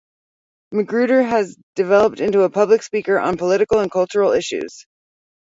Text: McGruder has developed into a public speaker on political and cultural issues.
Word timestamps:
McGruder 0.73 1.23
has 1.29 1.55
developed 1.75 2.19
into 2.21 2.41
a 2.41 2.49
public 2.49 2.81
speaker 2.81 3.19
on 3.19 3.37
political 3.37 3.77
and 3.77 3.91
cultural 3.91 4.31
issues. 4.31 4.87